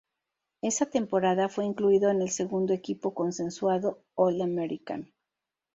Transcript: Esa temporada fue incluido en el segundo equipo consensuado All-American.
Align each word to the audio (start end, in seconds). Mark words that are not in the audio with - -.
Esa 0.63 0.87
temporada 0.87 1.47
fue 1.47 1.63
incluido 1.63 2.09
en 2.09 2.23
el 2.23 2.31
segundo 2.31 2.73
equipo 2.73 3.13
consensuado 3.13 4.01
All-American. 4.15 5.13